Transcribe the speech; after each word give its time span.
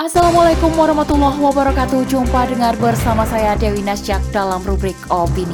Assalamualaikum 0.00 0.72
warahmatullahi 0.80 1.36
wabarakatuh. 1.36 2.08
Jumpa 2.08 2.48
dengar 2.48 2.72
bersama 2.80 3.28
saya 3.28 3.52
Dewi 3.52 3.84
Nasjak 3.84 4.24
dalam 4.32 4.64
rubrik 4.64 4.96
Opini. 5.12 5.52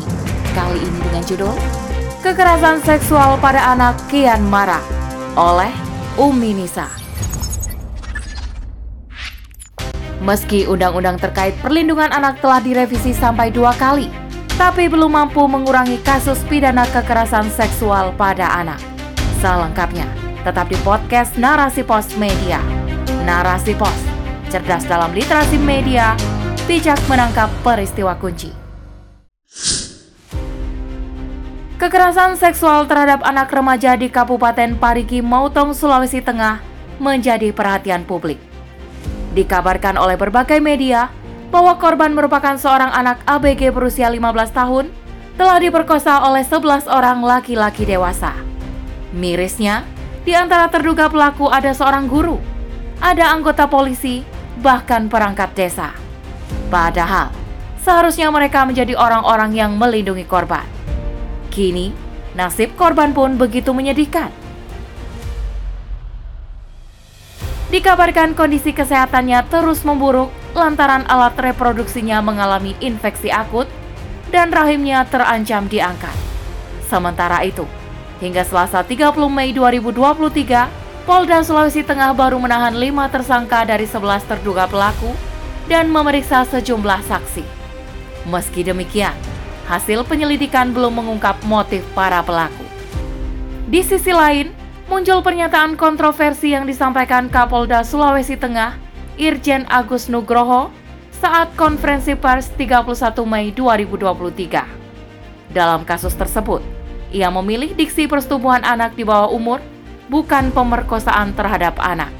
Kali 0.54 0.78
ini 0.78 0.98
dengan 1.02 1.26
judul 1.26 1.50
Kekerasan 2.22 2.78
seksual 2.86 3.42
pada 3.42 3.74
anak 3.74 3.98
kian 4.06 4.46
marah 4.46 4.78
oleh 5.34 5.74
Umi 6.14 6.62
Nisa. 6.62 6.86
Meski 10.22 10.70
undang-undang 10.70 11.18
terkait 11.18 11.58
perlindungan 11.58 12.14
anak 12.14 12.38
telah 12.38 12.62
direvisi 12.62 13.18
sampai 13.18 13.50
dua 13.50 13.74
kali 13.74 14.06
Tapi 14.54 14.86
belum 14.86 15.10
mampu 15.10 15.42
mengurangi 15.50 15.98
kasus 16.06 16.38
pidana 16.46 16.86
kekerasan 16.94 17.50
seksual 17.50 18.14
pada 18.14 18.46
anak. 18.62 18.78
Selengkapnya 19.42 20.06
tetap 20.46 20.70
di 20.70 20.78
podcast 20.86 21.34
Narasi 21.34 21.82
Pos 21.82 22.14
Media. 22.14 22.62
Narasi 23.26 23.74
Pos 23.74 24.05
cerdas 24.48 24.86
dalam 24.86 25.10
literasi 25.10 25.58
media, 25.58 26.14
bijak 26.70 26.98
menangkap 27.10 27.50
peristiwa 27.62 28.14
kunci. 28.18 28.50
Kekerasan 31.76 32.40
seksual 32.40 32.88
terhadap 32.88 33.20
anak 33.20 33.52
remaja 33.52 33.94
di 34.00 34.08
Kabupaten 34.08 34.80
Parigi 34.80 35.20
Mautong, 35.20 35.76
Sulawesi 35.76 36.24
Tengah 36.24 36.64
menjadi 36.96 37.52
perhatian 37.52 38.08
publik. 38.08 38.40
Dikabarkan 39.36 40.00
oleh 40.00 40.16
berbagai 40.16 40.56
media 40.56 41.12
bahwa 41.52 41.76
korban 41.76 42.16
merupakan 42.16 42.56
seorang 42.56 42.88
anak 42.96 43.20
ABG 43.28 43.76
berusia 43.76 44.08
15 44.08 44.56
tahun 44.56 44.88
telah 45.36 45.60
diperkosa 45.60 46.24
oleh 46.24 46.40
11 46.42 46.88
orang 46.88 47.20
laki-laki 47.20 47.84
dewasa. 47.84 48.32
Mirisnya, 49.12 49.84
di 50.24 50.32
antara 50.32 50.72
terduga 50.72 51.12
pelaku 51.12 51.52
ada 51.52 51.76
seorang 51.76 52.08
guru, 52.08 52.40
ada 53.04 53.36
anggota 53.36 53.68
polisi, 53.68 54.24
bahkan 54.60 55.08
perangkat 55.08 55.52
desa. 55.56 55.92
Padahal, 56.72 57.30
seharusnya 57.80 58.28
mereka 58.32 58.66
menjadi 58.66 58.98
orang-orang 58.98 59.54
yang 59.54 59.78
melindungi 59.78 60.26
korban. 60.26 60.64
Kini, 61.52 61.94
nasib 62.34 62.74
korban 62.74 63.14
pun 63.16 63.38
begitu 63.38 63.70
menyedihkan. 63.72 64.28
Dikabarkan 67.66 68.38
kondisi 68.38 68.70
kesehatannya 68.70 69.42
terus 69.50 69.82
memburuk 69.82 70.30
lantaran 70.54 71.02
alat 71.10 71.34
reproduksinya 71.34 72.22
mengalami 72.22 72.78
infeksi 72.78 73.28
akut 73.28 73.66
dan 74.30 74.54
rahimnya 74.54 75.02
terancam 75.10 75.66
diangkat. 75.66 76.14
Sementara 76.86 77.42
itu, 77.42 77.66
hingga 78.22 78.46
Selasa 78.46 78.86
30 78.86 79.12
Mei 79.26 79.50
2023, 79.50 80.85
Polda 81.06 81.38
Sulawesi 81.38 81.86
Tengah 81.86 82.18
baru 82.18 82.34
menahan 82.34 82.74
lima 82.74 83.06
tersangka 83.06 83.62
dari 83.62 83.86
sebelas 83.86 84.26
terduga 84.26 84.66
pelaku 84.66 85.14
dan 85.70 85.86
memeriksa 85.86 86.42
sejumlah 86.42 86.98
saksi. 87.06 87.46
Meski 88.26 88.66
demikian, 88.66 89.14
hasil 89.70 90.02
penyelidikan 90.02 90.74
belum 90.74 90.98
mengungkap 90.98 91.38
motif 91.46 91.86
para 91.94 92.26
pelaku. 92.26 92.66
Di 93.70 93.86
sisi 93.86 94.10
lain, 94.10 94.50
muncul 94.90 95.22
pernyataan 95.22 95.78
kontroversi 95.78 96.50
yang 96.50 96.66
disampaikan 96.66 97.30
Kapolda 97.30 97.86
Sulawesi 97.86 98.34
Tengah, 98.34 98.74
Irjen 99.14 99.62
Agus 99.70 100.10
Nugroho, 100.10 100.74
saat 101.22 101.54
konferensi 101.54 102.18
pers 102.18 102.50
31 102.58 102.82
Mei 103.22 103.54
2023. 103.54 105.54
Dalam 105.54 105.86
kasus 105.86 106.18
tersebut, 106.18 106.66
ia 107.14 107.30
memilih 107.30 107.78
diksi 107.78 108.10
persetubuhan 108.10 108.66
anak 108.66 108.98
di 108.98 109.06
bawah 109.06 109.30
umur 109.30 109.62
bukan 110.06 110.54
pemerkosaan 110.54 111.34
terhadap 111.34 111.78
anak. 111.82 112.10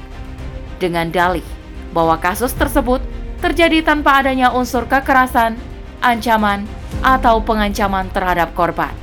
Dengan 0.77 1.09
dalih 1.09 1.45
bahwa 1.91 2.19
kasus 2.21 2.53
tersebut 2.53 3.01
terjadi 3.41 3.81
tanpa 3.85 4.21
adanya 4.21 4.53
unsur 4.53 4.85
kekerasan, 4.85 5.57
ancaman, 6.01 6.65
atau 7.01 7.41
pengancaman 7.41 8.09
terhadap 8.13 8.53
korban. 8.53 8.93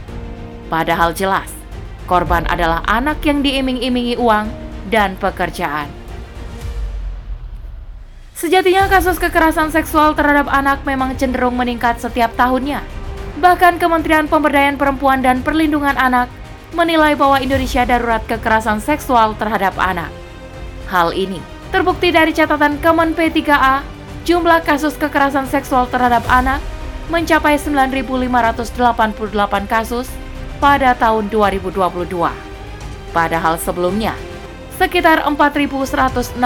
Padahal 0.71 1.15
jelas, 1.15 1.51
korban 2.07 2.47
adalah 2.51 2.83
anak 2.87 3.23
yang 3.23 3.43
diiming-imingi 3.43 4.19
uang 4.19 4.51
dan 4.91 5.15
pekerjaan. 5.19 5.91
Sejatinya 8.35 8.91
kasus 8.91 9.17
kekerasan 9.17 9.71
seksual 9.71 10.13
terhadap 10.19 10.51
anak 10.51 10.83
memang 10.83 11.15
cenderung 11.15 11.55
meningkat 11.55 12.03
setiap 12.03 12.35
tahunnya. 12.35 12.83
Bahkan 13.39 13.79
Kementerian 13.79 14.27
Pemberdayaan 14.27 14.75
Perempuan 14.75 15.23
dan 15.23 15.41
Perlindungan 15.43 15.95
Anak 15.95 16.27
menilai 16.75 17.15
bahwa 17.15 17.39
Indonesia 17.39 17.87
darurat 17.87 18.27
kekerasan 18.27 18.83
seksual 18.83 19.39
terhadap 19.39 19.79
anak. 19.79 20.11
Hal 20.91 21.15
ini 21.15 21.55
terbukti 21.75 22.15
dari 22.15 22.31
catatan 22.31 22.79
Kemen 22.79 23.19
P3A, 23.19 23.83
jumlah 24.23 24.63
kasus 24.63 24.95
kekerasan 24.95 25.51
seksual 25.51 25.91
terhadap 25.91 26.23
anak 26.31 26.63
mencapai 27.11 27.59
9.588 27.59 28.71
kasus 29.67 30.07
pada 30.63 30.95
tahun 30.95 31.27
2022. 31.29 31.75
Padahal 33.11 33.59
sebelumnya, 33.59 34.15
sekitar 34.79 35.27
4.162 35.27 36.39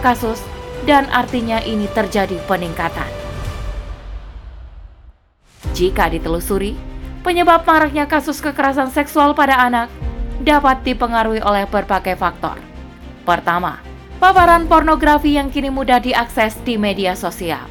kasus 0.00 0.38
dan 0.84 1.08
artinya 1.10 1.58
ini 1.64 1.88
terjadi 1.90 2.36
peningkatan. 2.46 3.08
Jika 5.76 6.08
ditelusuri, 6.08 6.72
Penyebab 7.26 7.66
maraknya 7.66 8.06
kasus 8.06 8.38
kekerasan 8.38 8.94
seksual 8.94 9.34
pada 9.34 9.58
anak 9.58 9.90
dapat 10.46 10.86
dipengaruhi 10.86 11.42
oleh 11.42 11.66
berbagai 11.66 12.14
faktor. 12.14 12.54
Pertama, 13.26 13.82
paparan 14.22 14.70
pornografi 14.70 15.34
yang 15.34 15.50
kini 15.50 15.66
mudah 15.66 15.98
diakses 15.98 16.54
di 16.62 16.78
media 16.78 17.18
sosial. 17.18 17.66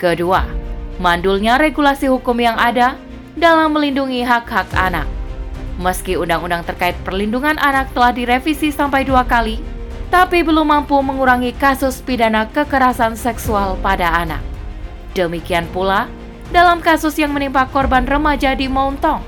Kedua, 0.00 0.48
mandulnya 0.96 1.60
regulasi 1.60 2.08
hukum 2.08 2.40
yang 2.40 2.56
ada 2.56 2.96
dalam 3.36 3.76
melindungi 3.76 4.24
hak-hak 4.24 4.72
anak. 4.72 5.04
Meski 5.76 6.16
undang-undang 6.16 6.64
terkait 6.64 6.96
perlindungan 7.04 7.60
anak 7.60 7.92
telah 7.92 8.16
direvisi 8.16 8.72
sampai 8.72 9.04
dua 9.04 9.20
kali, 9.28 9.60
tapi 10.08 10.40
belum 10.40 10.64
mampu 10.64 10.96
mengurangi 11.04 11.52
kasus 11.60 12.00
pidana 12.00 12.48
kekerasan 12.48 13.20
seksual 13.20 13.76
pada 13.84 14.08
anak. 14.16 14.40
Demikian 15.12 15.68
pula 15.76 16.08
dalam 16.48 16.80
kasus 16.80 17.16
yang 17.20 17.32
menimpa 17.32 17.68
korban 17.68 18.08
remaja 18.08 18.56
di 18.56 18.66
Mountong. 18.66 19.20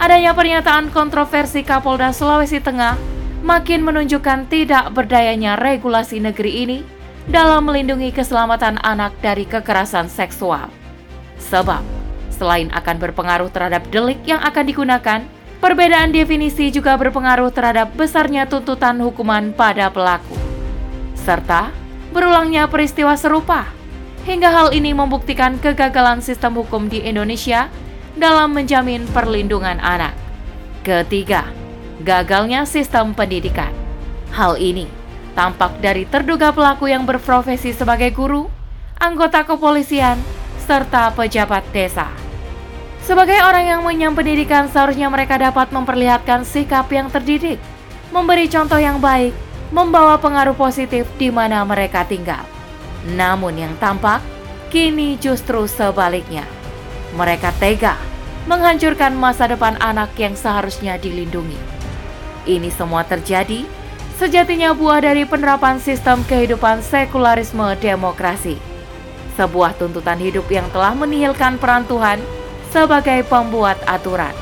Adanya 0.00 0.32
pernyataan 0.32 0.90
kontroversi 0.90 1.62
Kapolda 1.62 2.10
Sulawesi 2.10 2.58
Tengah 2.58 2.96
makin 3.44 3.84
menunjukkan 3.84 4.48
tidak 4.48 4.92
berdayanya 4.92 5.56
regulasi 5.56 6.20
negeri 6.20 6.64
ini 6.64 6.78
dalam 7.28 7.68
melindungi 7.68 8.10
keselamatan 8.10 8.80
anak 8.80 9.14
dari 9.20 9.44
kekerasan 9.44 10.08
seksual. 10.08 10.72
Sebab, 11.40 11.84
selain 12.32 12.72
akan 12.72 12.96
berpengaruh 12.96 13.52
terhadap 13.52 13.84
delik 13.92 14.20
yang 14.24 14.40
akan 14.40 14.64
digunakan, 14.64 15.20
perbedaan 15.60 16.10
definisi 16.10 16.72
juga 16.72 16.96
berpengaruh 16.96 17.52
terhadap 17.52 17.92
besarnya 17.94 18.48
tuntutan 18.48 18.96
hukuman 18.98 19.52
pada 19.52 19.92
pelaku. 19.92 20.36
Serta, 21.12 21.68
berulangnya 22.10 22.66
peristiwa 22.66 23.14
serupa 23.14 23.79
hingga 24.24 24.52
hal 24.52 24.68
ini 24.76 24.92
membuktikan 24.92 25.56
kegagalan 25.60 26.20
sistem 26.20 26.56
hukum 26.58 26.92
di 26.92 27.00
Indonesia 27.04 27.72
dalam 28.18 28.52
menjamin 28.52 29.06
perlindungan 29.10 29.80
anak. 29.80 30.12
Ketiga, 30.84 31.48
gagalnya 32.04 32.64
sistem 32.64 33.12
pendidikan. 33.16 33.72
Hal 34.32 34.56
ini 34.60 34.88
tampak 35.32 35.78
dari 35.80 36.04
terduga 36.04 36.52
pelaku 36.52 36.90
yang 36.90 37.06
berprofesi 37.06 37.72
sebagai 37.72 38.10
guru, 38.12 38.50
anggota 39.00 39.46
kepolisian, 39.46 40.18
serta 40.68 41.14
pejabat 41.16 41.64
desa. 41.72 42.10
Sebagai 43.00 43.40
orang 43.42 43.64
yang 43.66 43.80
menyam 43.82 44.12
pendidikan, 44.12 44.68
seharusnya 44.68 45.08
mereka 45.08 45.40
dapat 45.40 45.72
memperlihatkan 45.72 46.44
sikap 46.44 46.86
yang 46.92 47.08
terdidik, 47.08 47.56
memberi 48.12 48.46
contoh 48.46 48.76
yang 48.76 49.00
baik, 49.00 49.32
membawa 49.72 50.20
pengaruh 50.20 50.54
positif 50.54 51.08
di 51.16 51.32
mana 51.32 51.64
mereka 51.64 52.04
tinggal. 52.04 52.59
Namun 53.08 53.56
yang 53.56 53.74
tampak, 53.80 54.20
kini 54.68 55.16
justru 55.16 55.64
sebaliknya. 55.64 56.44
Mereka 57.16 57.50
tega 57.56 57.96
menghancurkan 58.48 59.12
masa 59.12 59.50
depan 59.50 59.76
anak 59.80 60.16
yang 60.16 60.32
seharusnya 60.32 60.96
dilindungi. 60.96 61.58
Ini 62.48 62.72
semua 62.72 63.04
terjadi 63.04 63.68
sejatinya 64.16 64.72
buah 64.72 65.04
dari 65.04 65.24
penerapan 65.28 65.80
sistem 65.80 66.24
kehidupan 66.24 66.80
sekularisme 66.80 67.76
demokrasi. 67.80 68.56
Sebuah 69.36 69.76
tuntutan 69.76 70.20
hidup 70.20 70.48
yang 70.52 70.68
telah 70.72 70.92
menihilkan 70.92 71.56
peran 71.56 71.88
Tuhan 71.88 72.20
sebagai 72.68 73.24
pembuat 73.24 73.80
aturan. 73.88 74.32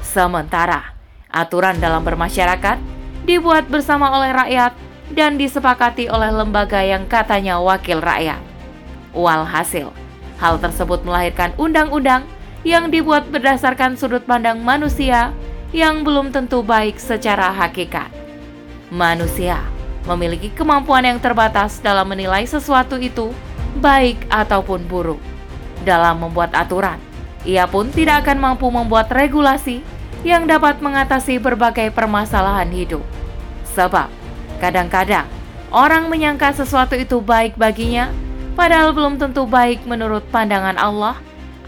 Sementara 0.00 0.96
aturan 1.28 1.76
dalam 1.76 2.00
bermasyarakat 2.00 2.80
dibuat 3.28 3.68
bersama 3.68 4.08
oleh 4.16 4.32
rakyat 4.32 4.72
dan 5.12 5.40
disepakati 5.40 6.08
oleh 6.12 6.28
lembaga 6.32 6.80
yang 6.84 7.08
katanya 7.08 7.60
wakil 7.60 8.00
rakyat. 8.00 8.40
Walhasil, 9.16 9.90
hal 10.38 10.60
tersebut 10.60 11.02
melahirkan 11.02 11.52
undang-undang 11.56 12.28
yang 12.66 12.92
dibuat 12.92 13.30
berdasarkan 13.32 13.96
sudut 13.96 14.24
pandang 14.28 14.60
manusia 14.60 15.32
yang 15.72 16.04
belum 16.04 16.32
tentu 16.32 16.64
baik 16.64 16.96
secara 17.00 17.52
hakikat. 17.52 18.08
Manusia 18.88 19.60
memiliki 20.08 20.48
kemampuan 20.48 21.04
yang 21.04 21.20
terbatas 21.20 21.80
dalam 21.84 22.08
menilai 22.08 22.48
sesuatu 22.48 22.96
itu 22.96 23.32
baik 23.78 24.24
ataupun 24.32 24.88
buruk. 24.88 25.20
Dalam 25.84 26.24
membuat 26.24 26.56
aturan, 26.56 26.96
ia 27.44 27.68
pun 27.68 27.92
tidak 27.92 28.26
akan 28.26 28.40
mampu 28.40 28.66
membuat 28.72 29.12
regulasi 29.12 29.84
yang 30.26 30.48
dapat 30.48 30.82
mengatasi 30.82 31.38
berbagai 31.38 31.94
permasalahan 31.94 32.68
hidup. 32.74 33.04
Sebab, 33.76 34.10
kadang-kadang 34.58 35.26
orang 35.74 36.08
menyangka 36.08 36.52
sesuatu 36.52 36.96
itu 36.96 37.20
baik 37.20 37.56
baginya, 37.56 38.10
padahal 38.58 38.92
belum 38.92 39.20
tentu 39.20 39.44
baik 39.44 39.84
menurut 39.84 40.24
pandangan 40.32 40.76
Allah, 40.76 41.16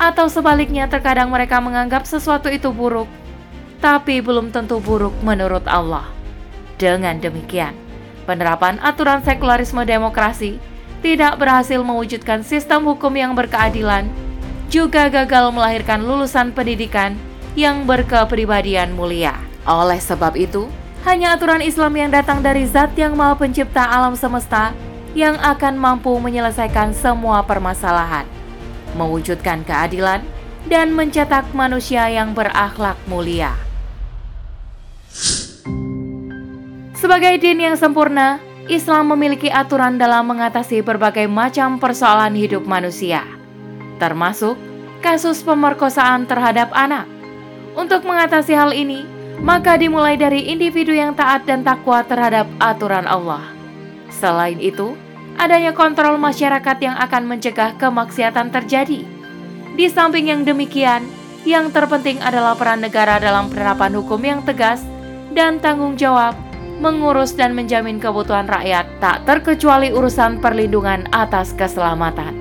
atau 0.01 0.27
sebaliknya 0.33 0.89
terkadang 0.89 1.29
mereka 1.29 1.61
menganggap 1.61 2.09
sesuatu 2.09 2.49
itu 2.49 2.73
buruk, 2.73 3.09
tapi 3.85 4.25
belum 4.25 4.49
tentu 4.53 4.81
buruk 4.81 5.13
menurut 5.21 5.65
Allah. 5.69 6.09
Dengan 6.81 7.21
demikian, 7.21 7.77
penerapan 8.25 8.81
aturan 8.81 9.21
sekularisme 9.21 9.85
demokrasi 9.85 10.57
tidak 11.05 11.37
berhasil 11.37 11.81
mewujudkan 11.85 12.41
sistem 12.41 12.89
hukum 12.89 13.13
yang 13.13 13.37
berkeadilan, 13.37 14.09
juga 14.73 15.13
gagal 15.13 15.53
melahirkan 15.53 16.01
lulusan 16.01 16.57
pendidikan 16.57 17.17
yang 17.53 17.85
berkepribadian 17.85 18.97
mulia. 18.97 19.37
Oleh 19.69 20.01
sebab 20.01 20.39
itu, 20.41 20.73
hanya 21.05 21.33
aturan 21.33 21.65
Islam 21.65 21.97
yang 21.97 22.11
datang 22.13 22.45
dari 22.45 22.69
Zat 22.69 22.93
yang 22.93 23.17
Maha 23.17 23.33
Pencipta 23.41 23.89
alam 23.89 24.13
semesta 24.13 24.77
yang 25.17 25.41
akan 25.41 25.75
mampu 25.81 26.13
menyelesaikan 26.21 26.93
semua 26.93 27.41
permasalahan, 27.43 28.29
mewujudkan 28.95 29.65
keadilan, 29.65 30.21
dan 30.69 30.93
mencetak 30.93 31.49
manusia 31.57 32.05
yang 32.13 32.37
berakhlak 32.37 33.01
mulia. 33.09 33.57
Sebagai 37.01 37.41
din 37.41 37.65
yang 37.65 37.81
sempurna, 37.81 38.37
Islam 38.69 39.17
memiliki 39.17 39.49
aturan 39.49 39.97
dalam 39.97 40.29
mengatasi 40.29 40.85
berbagai 40.85 41.25
macam 41.27 41.81
persoalan 41.81 42.37
hidup 42.37 42.69
manusia, 42.69 43.25
termasuk 43.97 44.55
kasus 45.01 45.41
pemerkosaan 45.41 46.29
terhadap 46.29 46.69
anak. 46.77 47.09
Untuk 47.73 48.05
mengatasi 48.05 48.53
hal 48.53 48.77
ini, 48.77 49.09
maka 49.41 49.81
dimulai 49.81 50.21
dari 50.21 50.53
individu 50.53 50.93
yang 50.93 51.17
taat 51.17 51.49
dan 51.49 51.65
takwa 51.65 52.05
terhadap 52.05 52.45
aturan 52.61 53.09
Allah. 53.09 53.49
Selain 54.13 54.61
itu, 54.61 54.93
adanya 55.41 55.73
kontrol 55.73 56.21
masyarakat 56.21 56.77
yang 56.85 56.97
akan 57.01 57.25
mencegah 57.25 57.73
kemaksiatan 57.81 58.53
terjadi. 58.53 59.01
Di 59.81 59.87
samping 59.89 60.29
yang 60.29 60.45
demikian, 60.45 61.09
yang 61.49 61.73
terpenting 61.73 62.21
adalah 62.21 62.53
peran 62.53 62.85
negara 62.85 63.17
dalam 63.17 63.49
penerapan 63.49 63.97
hukum 63.97 64.21
yang 64.21 64.45
tegas 64.45 64.85
dan 65.33 65.57
tanggung 65.57 65.97
jawab 65.97 66.37
mengurus 66.81 67.37
dan 67.37 67.53
menjamin 67.53 68.01
kebutuhan 68.01 68.49
rakyat 68.49 68.89
tak 69.05 69.25
terkecuali 69.29 69.93
urusan 69.93 70.41
perlindungan 70.41 71.09
atas 71.13 71.53
keselamatan. 71.57 72.33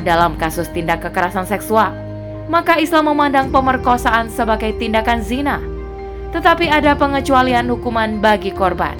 Dalam 0.00 0.36
kasus 0.36 0.68
tindak 0.72 1.04
kekerasan 1.04 1.44
seksual, 1.44 1.92
maka 2.48 2.80
Islam 2.80 3.12
memandang 3.12 3.52
pemerkosaan 3.52 4.32
sebagai 4.32 4.76
tindakan 4.76 5.20
zina, 5.20 5.60
tetapi 6.30 6.70
ada 6.70 6.94
pengecualian 6.94 7.66
hukuman 7.70 8.18
bagi 8.22 8.54
korban. 8.54 8.94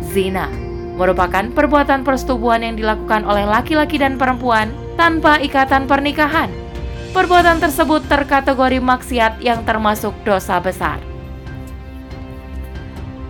Zina 0.00 0.48
merupakan 0.96 1.52
perbuatan 1.52 2.02
persetubuhan 2.02 2.64
yang 2.64 2.74
dilakukan 2.80 3.28
oleh 3.28 3.44
laki-laki 3.44 4.00
dan 4.00 4.16
perempuan 4.16 4.72
tanpa 4.96 5.36
ikatan 5.44 5.84
pernikahan. 5.84 6.48
Perbuatan 7.12 7.60
tersebut 7.60 8.04
terkategori 8.08 8.80
maksiat 8.80 9.40
yang 9.40 9.64
termasuk 9.64 10.12
dosa 10.24 10.60
besar. 10.60 11.00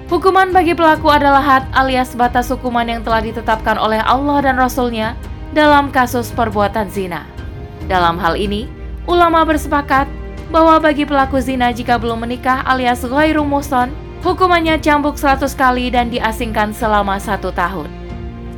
Hukuman 0.07 0.55
bagi 0.55 0.75
pelaku 0.75 1.11
adalah 1.11 1.43
had 1.43 1.67
alias 1.75 2.15
batas 2.15 2.47
hukuman 2.55 2.87
yang 2.87 3.03
telah 3.03 3.19
ditetapkan 3.19 3.75
oleh 3.75 3.99
Allah 3.99 4.39
dan 4.47 4.55
Rasul-Nya 4.55 5.19
dalam 5.51 5.91
kasus 5.91 6.31
perbuatan 6.31 6.87
zina. 6.87 7.27
Dalam 7.91 8.15
hal 8.19 8.39
ini, 8.39 8.71
Ulama 9.07 9.47
bersepakat 9.47 10.11
bahwa 10.51 10.79
bagi 10.79 11.03
pelaku 11.03 11.43
zina 11.43 11.75
jika 11.75 11.99
belum 11.99 12.23
menikah 12.23 12.63
alias 12.67 13.03
ghairu 13.03 13.43
muhson, 13.43 13.91
hukumannya 14.23 14.79
cambuk 14.79 15.19
100 15.19 15.51
kali 15.59 15.91
dan 15.91 16.11
diasingkan 16.11 16.71
selama 16.71 17.19
satu 17.19 17.51
tahun. 17.51 17.91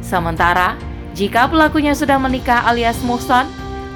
Sementara, 0.04 0.76
jika 1.16 1.48
pelakunya 1.48 1.96
sudah 1.96 2.20
menikah 2.20 2.64
alias 2.68 3.00
muhson, 3.04 3.48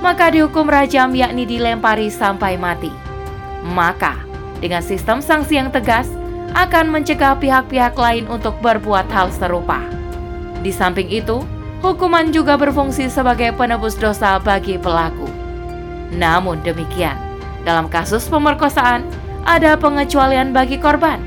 maka 0.02 0.32
dihukum 0.34 0.66
rajam 0.66 1.14
yakni 1.14 1.46
dilempari 1.46 2.10
sampai 2.10 2.58
mati. 2.58 2.90
Maka, 3.62 4.18
dengan 4.58 4.82
sistem 4.82 5.22
sanksi 5.22 5.62
yang 5.62 5.70
tegas, 5.70 6.10
akan 6.52 6.92
mencegah 6.92 7.38
pihak-pihak 7.38 7.96
lain 7.96 8.28
untuk 8.28 8.58
berbuat 8.60 9.08
hal 9.08 9.32
serupa. 9.32 9.80
Di 10.60 10.74
samping 10.74 11.08
itu, 11.08 11.40
hukuman 11.80 12.28
juga 12.34 12.58
berfungsi 12.60 13.08
sebagai 13.08 13.56
penebus 13.56 13.96
dosa 13.96 14.36
bagi 14.36 14.76
pelaku. 14.76 15.30
Namun 16.12 16.60
demikian, 16.60 17.16
dalam 17.62 17.86
kasus 17.86 18.26
pemerkosaan, 18.26 19.06
ada 19.46 19.74
pengecualian 19.78 20.54
bagi 20.54 20.78
korban. 20.78 21.18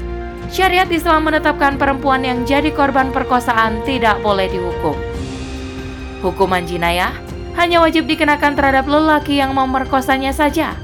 Syariat 0.52 0.88
Islam 0.88 1.28
menetapkan 1.28 1.76
perempuan 1.76 2.22
yang 2.22 2.46
jadi 2.46 2.70
korban 2.72 3.10
perkosaan 3.10 3.82
tidak 3.84 4.22
boleh 4.22 4.48
dihukum. 4.48 4.96
Hukuman 6.22 6.64
jinayah 6.64 7.12
hanya 7.56 7.80
wajib 7.82 8.06
dikenakan 8.06 8.54
terhadap 8.54 8.86
lelaki 8.86 9.40
yang 9.40 9.56
memerkosanya 9.56 10.36
saja, 10.36 10.76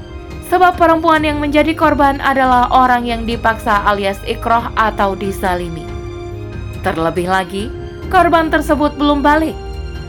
sebab 0.48 0.76
perempuan 0.80 1.22
yang 1.22 1.38
menjadi 1.38 1.76
korban 1.76 2.18
adalah 2.24 2.68
orang 2.72 3.04
yang 3.04 3.22
dipaksa 3.28 3.84
alias 3.84 4.18
ikroh 4.24 4.72
atau 4.74 5.12
disalimi. 5.12 5.84
Terlebih 6.82 7.28
lagi, 7.28 7.68
korban 8.08 8.50
tersebut 8.50 8.96
belum 8.98 9.22
balik. 9.22 9.54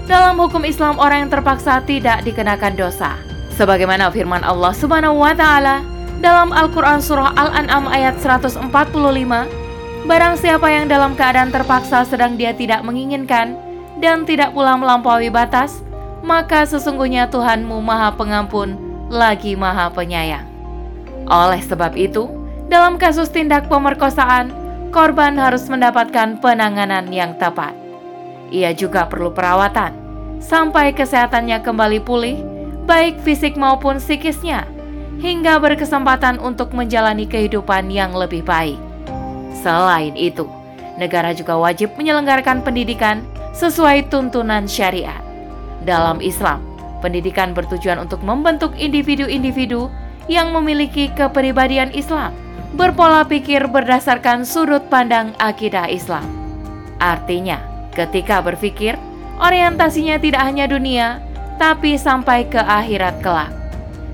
Dalam 0.09 0.35
hukum 0.35 0.67
Islam, 0.67 0.99
orang 0.99 1.27
yang 1.27 1.31
terpaksa 1.31 1.79
tidak 1.87 2.27
dikenakan 2.27 2.75
dosa 2.75 3.32
sebagaimana 3.53 4.09
firman 4.09 4.41
Allah 4.41 4.73
Subhanahu 4.73 5.21
wa 5.21 5.31
taala 5.37 5.85
dalam 6.19 6.49
Al-Qur'an 6.49 7.03
surah 7.03 7.35
Al-An'am 7.37 7.85
ayat 7.91 8.17
145, 8.17 8.63
barang 10.07 10.35
siapa 10.39 10.67
yang 10.71 10.87
dalam 10.89 11.13
keadaan 11.13 11.51
terpaksa 11.51 12.07
sedang 12.07 12.39
dia 12.39 12.55
tidak 12.55 12.81
menginginkan 12.81 13.59
dan 13.99 14.23
tidak 14.23 14.55
pula 14.55 14.73
melampaui 14.79 15.27
batas, 15.27 15.83
maka 16.23 16.63
sesungguhnya 16.63 17.27
Tuhanmu 17.27 17.77
Maha 17.83 18.15
Pengampun 18.15 18.79
lagi 19.11 19.53
Maha 19.59 19.91
Penyayang. 19.91 20.47
Oleh 21.27 21.59
sebab 21.59 21.93
itu, 21.99 22.31
dalam 22.71 22.95
kasus 22.95 23.27
tindak 23.27 23.67
pemerkosaan, 23.67 24.51
korban 24.95 25.35
harus 25.35 25.67
mendapatkan 25.67 26.39
penanganan 26.39 27.11
yang 27.11 27.35
tepat. 27.35 27.75
Ia 28.47 28.71
juga 28.71 29.07
perlu 29.11 29.33
perawatan 29.35 29.91
sampai 30.43 30.91
kesehatannya 30.95 31.63
kembali 31.63 31.99
pulih 32.03 32.52
baik 32.83 33.19
fisik 33.23 33.55
maupun 33.55 33.97
psikisnya, 33.97 34.67
hingga 35.23 35.59
berkesempatan 35.61 36.39
untuk 36.39 36.75
menjalani 36.75 37.23
kehidupan 37.23 37.87
yang 37.87 38.11
lebih 38.11 38.43
baik. 38.43 38.79
Selain 39.63 40.11
itu, 40.19 40.43
negara 40.99 41.31
juga 41.31 41.55
wajib 41.55 41.95
menyelenggarakan 41.95 42.59
pendidikan 42.61 43.23
sesuai 43.55 44.11
tuntunan 44.11 44.67
syariat. 44.67 45.21
Dalam 45.87 46.19
Islam, 46.19 46.59
pendidikan 46.99 47.51
bertujuan 47.51 47.99
untuk 47.99 48.23
membentuk 48.23 48.71
individu-individu 48.75 49.87
yang 50.31 50.55
memiliki 50.55 51.11
kepribadian 51.11 51.91
Islam, 51.91 52.31
berpola 52.75 53.27
pikir 53.27 53.67
berdasarkan 53.67 54.47
sudut 54.47 54.87
pandang 54.87 55.35
akidah 55.39 55.91
Islam. 55.91 56.23
Artinya, 57.03 57.59
ketika 57.91 58.39
berpikir, 58.39 58.95
orientasinya 59.43 60.15
tidak 60.17 60.41
hanya 60.41 60.65
dunia, 60.71 61.19
tapi 61.57 61.95
sampai 61.99 62.45
ke 62.49 62.59
akhirat 62.59 63.21
kelak. 63.21 63.51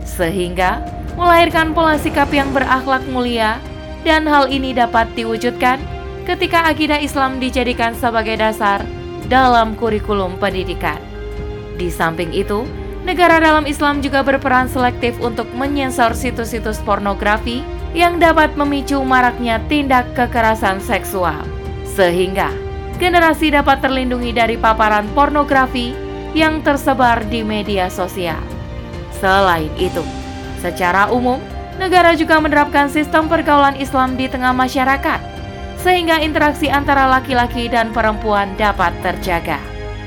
Sehingga 0.03 0.83
melahirkan 1.19 1.75
pola 1.75 1.99
sikap 1.99 2.31
yang 2.31 2.51
berakhlak 2.55 3.03
mulia 3.11 3.59
dan 4.07 4.23
hal 4.25 4.47
ini 4.47 4.71
dapat 4.71 5.11
diwujudkan 5.15 5.79
ketika 6.23 6.67
akidah 6.69 7.01
Islam 7.01 7.41
dijadikan 7.41 7.91
sebagai 7.97 8.39
dasar 8.39 8.85
dalam 9.27 9.75
kurikulum 9.75 10.37
pendidikan. 10.37 10.97
Di 11.75 11.87
samping 11.87 12.31
itu, 12.35 12.67
negara 13.03 13.39
dalam 13.39 13.63
Islam 13.67 14.03
juga 14.03 14.21
berperan 14.21 14.67
selektif 14.67 15.15
untuk 15.23 15.47
menyensor 15.55 16.11
situs-situs 16.15 16.79
pornografi 16.83 17.63
yang 17.97 18.21
dapat 18.21 18.53
memicu 18.53 19.01
maraknya 19.01 19.57
tindak 19.71 20.05
kekerasan 20.13 20.77
seksual. 20.83 21.41
Sehingga 21.87 22.53
generasi 23.01 23.49
dapat 23.49 23.81
terlindungi 23.81 24.35
dari 24.35 24.59
paparan 24.59 25.07
pornografi 25.17 26.08
yang 26.37 26.61
tersebar 26.61 27.25
di 27.25 27.41
media 27.41 27.89
sosial. 27.89 28.39
Selain 29.17 29.71
itu, 29.75 30.03
secara 30.61 31.09
umum, 31.11 31.41
negara 31.81 32.13
juga 32.13 32.37
menerapkan 32.39 32.87
sistem 32.91 33.27
pergaulan 33.27 33.75
Islam 33.79 34.15
di 34.15 34.27
tengah 34.27 34.53
masyarakat, 34.55 35.19
sehingga 35.79 36.19
interaksi 36.19 36.67
antara 36.67 37.07
laki-laki 37.07 37.71
dan 37.71 37.91
perempuan 37.95 38.51
dapat 38.59 38.91
terjaga. 39.01 39.59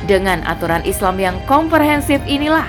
Dengan 0.05 0.43
aturan 0.45 0.83
Islam 0.83 1.17
yang 1.21 1.37
komprehensif 1.47 2.19
inilah, 2.26 2.67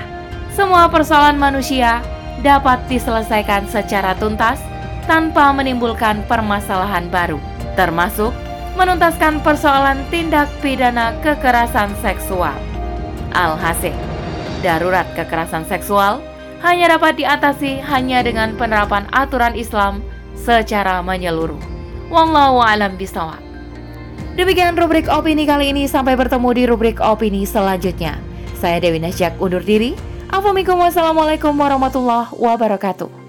semua 0.54 0.86
persoalan 0.86 1.36
manusia 1.36 2.00
dapat 2.46 2.80
diselesaikan 2.92 3.66
secara 3.72 4.14
tuntas 4.20 4.62
tanpa 5.10 5.52
menimbulkan 5.52 6.24
permasalahan 6.30 7.10
baru, 7.10 7.40
termasuk 7.76 8.32
menuntaskan 8.80 9.42
persoalan 9.42 10.02
tindak 10.10 10.50
pidana 10.62 11.14
kekerasan 11.22 11.92
seksual. 12.02 12.73
Alhasil, 13.34 13.98
darurat 14.62 15.10
kekerasan 15.18 15.66
seksual 15.66 16.22
hanya 16.64 16.96
dapat 16.96 17.20
diatasi 17.20 17.84
hanya 17.84 18.24
dengan 18.24 18.56
penerapan 18.56 19.04
aturan 19.12 19.58
Islam 19.58 20.00
secara 20.38 21.04
menyeluruh. 21.04 21.60
Wallahu 22.08 22.64
a'lam 22.64 22.96
bishawab. 22.96 23.42
Demikian 24.34 24.74
rubrik 24.74 25.06
opini 25.10 25.46
kali 25.46 25.70
ini. 25.74 25.86
Sampai 25.86 26.18
bertemu 26.18 26.50
di 26.54 26.64
rubrik 26.66 26.98
opini 26.98 27.46
selanjutnya. 27.46 28.18
Saya 28.58 28.82
Dewi 28.82 28.98
Nasjak 28.98 29.38
undur 29.38 29.62
diri. 29.62 29.94
Assalamualaikum 30.34 31.54
warahmatullahi 31.54 32.34
wabarakatuh. 32.34 33.23